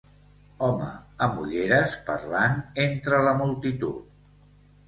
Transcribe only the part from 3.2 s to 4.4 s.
la multitud.